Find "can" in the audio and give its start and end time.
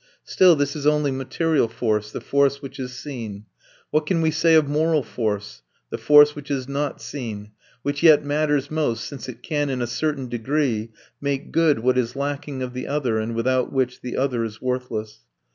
4.07-4.19, 9.43-9.69